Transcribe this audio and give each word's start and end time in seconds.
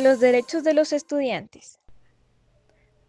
los 0.00 0.18
derechos 0.18 0.64
de 0.64 0.74
los 0.74 0.92
estudiantes. 0.92 1.78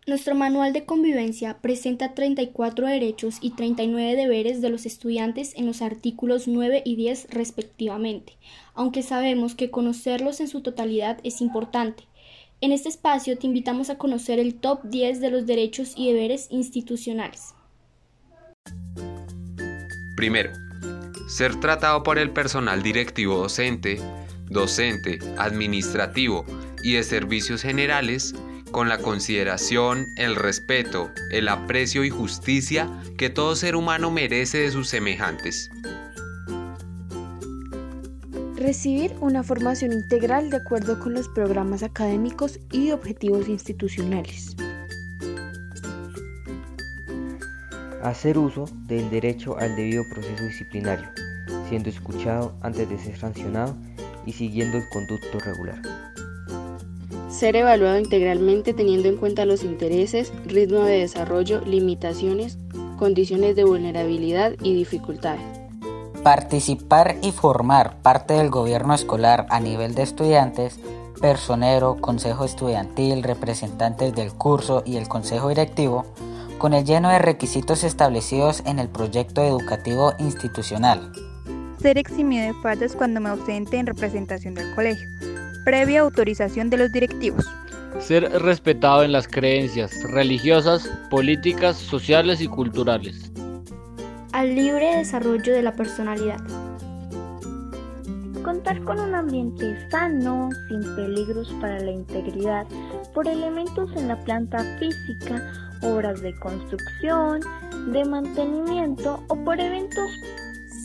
Nuestro 0.06 0.36
manual 0.36 0.72
de 0.72 0.86
convivencia 0.86 1.58
presenta 1.62 2.14
34 2.14 2.86
derechos 2.86 3.38
y 3.42 3.52
39 3.52 4.16
deberes 4.16 4.62
de 4.62 4.70
los 4.70 4.86
estudiantes 4.86 5.54
en 5.56 5.66
los 5.66 5.82
artículos 5.82 6.48
9 6.48 6.84
y 6.86 6.96
10 6.96 7.28
respectivamente, 7.32 8.38
aunque 8.76 9.02
sabemos 9.02 9.56
que 9.56 9.72
conocerlos 9.72 10.40
en 10.42 10.48
su 10.48 10.62
totalidad 10.62 11.20
es 11.24 11.42
importante. 11.42 12.04
En 12.62 12.72
este 12.72 12.90
espacio 12.90 13.38
te 13.40 13.48
invitamos 13.48 13.90
a 13.90 13.98
conocer 13.98 14.38
el 14.38 14.54
top 14.54 14.84
10 14.84 15.22
de 15.22 15.32
los 15.32 15.48
derechos 15.48 15.94
y 15.96 16.14
deberes 16.14 16.48
institucionales. 16.52 17.56
Primero, 20.16 20.52
ser 21.28 21.60
tratado 21.60 22.04
por 22.04 22.20
el 22.20 22.30
personal 22.30 22.84
directivo 22.84 23.38
docente, 23.38 24.00
docente, 24.52 25.20
administrativo 25.38 26.46
y 26.84 26.94
de 26.94 27.04
servicios 27.04 27.62
generales 27.62 28.36
con 28.72 28.88
la 28.88 28.98
consideración, 28.98 30.06
el 30.18 30.36
respeto, 30.36 31.10
el 31.32 31.48
aprecio 31.48 32.04
y 32.04 32.10
justicia 32.10 32.90
que 33.18 33.30
todo 33.30 33.56
ser 33.56 33.76
humano 33.76 34.12
merece 34.12 34.60
de 34.60 34.72
sus 34.72 34.88
semejantes. 34.90 35.70
Recibir 38.56 39.14
una 39.20 39.44
formación 39.44 39.92
integral 39.92 40.50
de 40.50 40.58
acuerdo 40.58 41.00
con 41.00 41.14
los 41.14 41.28
programas 41.30 41.84
académicos 41.84 42.60
y 42.72 42.92
objetivos 42.92 43.50
institucionales. 43.50 44.56
Hacer 48.04 48.38
uso 48.38 48.66
del 48.88 49.10
derecho 49.10 49.58
al 49.58 49.76
debido 49.76 50.04
proceso 50.14 50.44
disciplinario, 50.44 51.08
siendo 51.70 51.90
escuchado 51.90 52.56
antes 52.62 52.88
de 52.90 52.98
ser 52.98 53.18
sancionado 53.18 53.76
y 54.26 54.34
siguiendo 54.34 54.78
el 54.78 54.88
conducto 54.90 55.40
regular 55.40 55.82
ser 57.32 57.56
evaluado 57.56 57.98
integralmente 57.98 58.74
teniendo 58.74 59.08
en 59.08 59.18
cuenta 59.18 59.46
los 59.46 59.64
intereses, 59.64 60.32
ritmo 60.46 60.82
de 60.82 61.00
desarrollo, 61.00 61.62
limitaciones, 61.62 62.58
condiciones 63.00 63.56
de 63.56 63.64
vulnerabilidad 63.64 64.54
y 64.62 64.76
dificultades. 64.76 65.42
Participar 66.22 67.16
y 67.24 67.32
formar 67.32 67.98
parte 68.04 68.36
del 68.36 68.52
gobierno 68.52 68.94
escolar 68.94 69.48
a 69.50 69.60
nivel 69.60 69.96
de 69.96 70.04
estudiantes, 70.04 70.80
personero, 71.20 71.98
consejo 72.00 72.46
estudiantil, 72.46 73.24
representantes 73.24 74.14
del 74.14 74.32
curso 74.34 74.84
y 74.86 74.98
el 74.98 75.08
consejo 75.08 75.50
directivo, 75.50 76.06
con 76.60 76.76
el 76.76 76.86
lleno 76.86 77.10
de 77.10 77.18
requisitos 77.18 77.84
establecidos 77.84 78.62
en 78.68 78.78
el 78.78 78.88
proyecto 78.88 79.42
educativo 79.42 80.14
institucional. 80.20 81.12
Ser 81.82 81.98
eximido 81.98 82.46
de 82.46 82.54
faltas 82.62 82.96
cuando 82.96 83.20
me 83.20 83.30
ausente 83.30 83.78
en 83.78 83.88
representación 83.88 84.54
del 84.54 84.74
colegio 84.76 85.10
previa 85.64 86.02
autorización 86.02 86.70
de 86.70 86.78
los 86.78 86.92
directivos. 86.92 87.46
Ser 88.00 88.24
respetado 88.42 89.04
en 89.04 89.12
las 89.12 89.28
creencias 89.28 89.92
religiosas, 90.12 90.88
políticas, 91.10 91.78
sociales 91.78 92.42
y 92.42 92.48
culturales. 92.48 93.32
Al 94.32 94.56
libre 94.56 94.96
desarrollo 94.98 95.54
de 95.54 95.62
la 95.62 95.74
personalidad. 95.74 96.40
Contar 98.44 98.82
con 98.84 99.00
un 99.00 99.14
ambiente 99.14 99.90
sano, 99.90 100.50
sin 100.68 100.96
peligros 100.96 101.52
para 101.62 101.80
la 101.80 101.92
integridad, 101.92 102.66
por 103.14 103.28
elementos 103.28 103.92
en 103.96 104.08
la 104.08 104.18
planta 104.24 104.64
física, 104.80 105.52
obras 105.82 106.22
de 106.22 106.34
construcción, 106.40 107.42
de 107.92 108.06
mantenimiento 108.06 109.24
o 109.28 109.36
por 109.44 109.60
eventos 109.60 110.10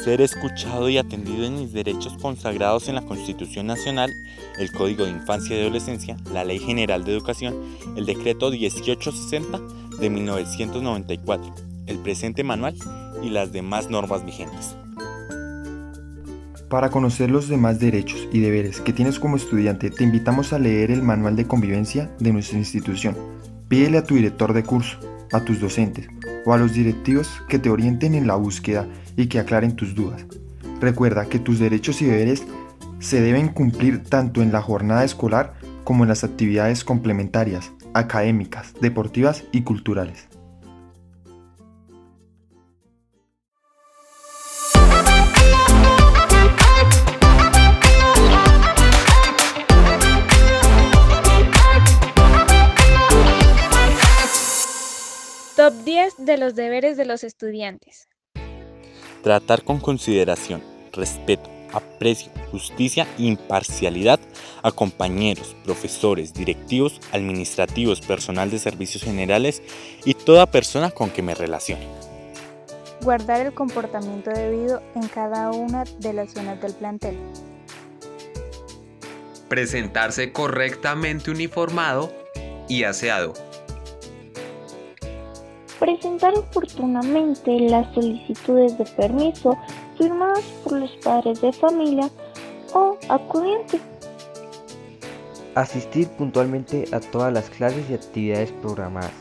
ser 0.02 0.20
escuchado 0.20 0.88
y 0.88 0.98
atendido 0.98 1.44
en 1.44 1.56
mis 1.56 1.72
derechos 1.72 2.16
consagrados 2.20 2.88
en 2.88 2.94
la 2.94 3.02
Constitución 3.02 3.66
Nacional, 3.66 4.12
el 4.58 4.70
Código 4.72 5.04
de 5.04 5.10
Infancia 5.10 5.56
y 5.56 5.60
Adolescencia, 5.60 6.16
la 6.32 6.44
Ley 6.44 6.58
General 6.58 7.04
de 7.04 7.12
Educación, 7.12 7.54
el 7.96 8.06
Decreto 8.06 8.50
1860 8.50 9.60
de 9.98 10.10
1994, 10.10 11.54
el 11.86 11.98
presente 11.98 12.44
manual 12.44 12.76
y 13.22 13.30
las 13.30 13.52
demás 13.52 13.90
normas 13.90 14.24
vigentes. 14.24 14.76
Para 16.68 16.90
conocer 16.90 17.30
los 17.30 17.48
demás 17.48 17.78
derechos 17.78 18.28
y 18.32 18.40
deberes 18.40 18.80
que 18.80 18.92
tienes 18.92 19.18
como 19.20 19.36
estudiante, 19.36 19.90
te 19.90 20.04
invitamos 20.04 20.52
a 20.52 20.58
leer 20.58 20.90
el 20.90 21.02
Manual 21.02 21.36
de 21.36 21.46
Convivencia 21.46 22.10
de 22.18 22.32
nuestra 22.32 22.58
institución. 22.58 23.16
Pídele 23.68 23.98
a 23.98 24.04
tu 24.04 24.16
director 24.16 24.52
de 24.52 24.64
curso, 24.64 24.98
a 25.32 25.44
tus 25.44 25.60
docentes 25.60 26.08
o 26.46 26.54
a 26.54 26.58
los 26.58 26.72
directivos 26.72 27.42
que 27.48 27.58
te 27.58 27.68
orienten 27.68 28.14
en 28.14 28.26
la 28.26 28.36
búsqueda 28.36 28.86
y 29.16 29.26
que 29.26 29.40
aclaren 29.40 29.76
tus 29.76 29.94
dudas. 29.94 30.24
Recuerda 30.80 31.26
que 31.26 31.38
tus 31.38 31.58
derechos 31.58 32.00
y 32.00 32.06
deberes 32.06 32.46
se 33.00 33.20
deben 33.20 33.48
cumplir 33.48 34.04
tanto 34.04 34.40
en 34.40 34.52
la 34.52 34.62
jornada 34.62 35.04
escolar 35.04 35.54
como 35.84 36.04
en 36.04 36.08
las 36.08 36.24
actividades 36.24 36.84
complementarias, 36.84 37.72
académicas, 37.92 38.72
deportivas 38.80 39.44
y 39.52 39.62
culturales. 39.62 40.28
10 55.96 56.26
de 56.26 56.36
los 56.36 56.54
deberes 56.54 56.98
de 56.98 57.06
los 57.06 57.24
estudiantes. 57.24 58.10
Tratar 59.22 59.64
con 59.64 59.80
consideración, 59.80 60.62
respeto, 60.92 61.48
aprecio, 61.72 62.30
justicia 62.50 63.06
e 63.18 63.22
imparcialidad 63.22 64.20
a 64.62 64.72
compañeros, 64.72 65.56
profesores, 65.64 66.34
directivos, 66.34 67.00
administrativos, 67.12 68.02
personal 68.02 68.50
de 68.50 68.58
servicios 68.58 69.04
generales 69.04 69.62
y 70.04 70.12
toda 70.12 70.44
persona 70.44 70.90
con 70.90 71.08
que 71.08 71.22
me 71.22 71.34
relacione. 71.34 71.88
Guardar 73.00 73.46
el 73.46 73.54
comportamiento 73.54 74.28
debido 74.28 74.82
en 74.96 75.08
cada 75.08 75.50
una 75.50 75.84
de 75.98 76.12
las 76.12 76.34
zonas 76.34 76.60
del 76.60 76.74
plantel. 76.74 77.16
Presentarse 79.48 80.30
correctamente 80.30 81.30
uniformado 81.30 82.12
y 82.68 82.84
aseado 82.84 83.45
presentar 85.78 86.34
oportunamente 86.36 87.60
las 87.60 87.92
solicitudes 87.94 88.78
de 88.78 88.84
permiso 88.84 89.56
firmadas 89.98 90.44
por 90.62 90.74
los 90.80 90.90
padres 91.02 91.40
de 91.40 91.52
familia 91.52 92.10
o 92.72 92.96
acudientes. 93.08 93.80
Asistir 95.54 96.08
puntualmente 96.08 96.84
a 96.92 97.00
todas 97.00 97.32
las 97.32 97.48
clases 97.48 97.88
y 97.88 97.94
actividades 97.94 98.52
programadas, 98.52 99.12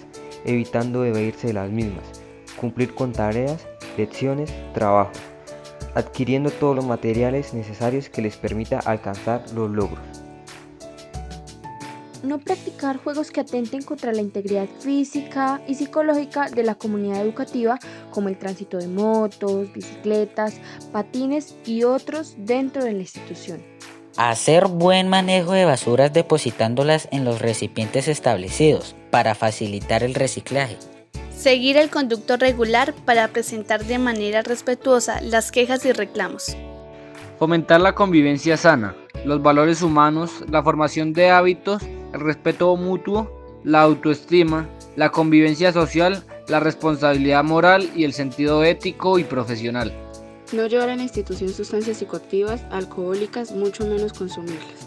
evitando 0.44 1.06
evadirse 1.06 1.48
de 1.48 1.54
las 1.54 1.70
mismas. 1.70 2.04
Cumplir 2.60 2.94
con 2.94 3.14
tareas, 3.14 3.68
lecciones, 3.98 4.54
trabajo. 4.74 5.12
Adquiriendo 5.94 6.52
todos 6.52 6.76
los 6.76 6.86
materiales 6.86 7.54
necesarios 7.54 8.10
que 8.10 8.22
les 8.22 8.36
permita 8.36 8.80
alcanzar 8.80 9.44
los 9.54 9.70
logros 9.72 10.25
no 12.26 12.40
practicar 12.40 12.98
juegos 12.98 13.32
que 13.32 13.42
atenten 13.42 13.84
contra 13.84 14.12
la 14.12 14.22
integridad 14.22 14.68
física 14.80 15.62
y 15.68 15.76
psicológica 15.76 16.50
de 16.50 16.64
la 16.64 16.76
comunidad 16.76 17.22
educativa, 17.22 17.80
como 18.12 18.30
el 18.30 18.38
tránsito 18.38 18.78
de 18.78 18.88
motos, 18.88 19.72
bicicletas, 19.74 20.56
patines 20.92 21.56
y 21.66 21.84
otros 21.84 22.36
dentro 22.38 22.84
de 22.84 22.94
la 22.94 23.00
institución. 23.00 23.62
Hacer 24.18 24.68
buen 24.68 25.10
manejo 25.10 25.52
de 25.52 25.66
basuras 25.66 26.14
depositándolas 26.14 27.10
en 27.12 27.26
los 27.26 27.42
recipientes 27.42 28.08
establecidos 28.08 28.96
para 29.12 29.36
facilitar 29.36 30.04
el 30.04 30.16
reciclaje. 30.16 30.78
Seguir 31.36 31.76
el 31.76 31.90
conducto 31.90 32.38
regular 32.38 32.94
para 33.06 33.28
presentar 33.28 33.84
de 33.84 34.00
manera 34.00 34.42
respetuosa 34.42 35.22
las 35.22 35.52
quejas 35.52 35.86
y 35.86 35.92
reclamos. 35.92 36.56
Fomentar 37.38 37.82
la 37.82 37.94
convivencia 37.94 38.56
sana, 38.56 38.96
los 39.26 39.44
valores 39.44 39.82
humanos, 39.82 40.32
la 40.50 40.64
formación 40.64 41.12
de 41.12 41.30
hábitos 41.30 41.84
el 42.16 42.22
respeto 42.22 42.76
mutuo, 42.78 43.30
la 43.64 43.82
autoestima, 43.82 44.70
la 44.96 45.12
convivencia 45.12 45.74
social, 45.74 46.24
la 46.48 46.62
responsabilidad 46.62 47.44
moral 47.44 47.90
y 47.96 48.06
el 48.06 48.14
sentido 48.14 48.64
ético 48.64 49.20
y 49.20 49.26
profesional. 49.26 49.92
No 50.54 50.68
llevar 50.68 50.90
a 50.90 50.96
la 50.96 51.04
institución 51.04 51.50
sustancias 51.50 51.98
psicoactivas, 51.98 52.64
alcohólicas, 52.72 53.52
mucho 53.52 53.86
menos 53.86 54.14
consumirlas. 54.14 54.85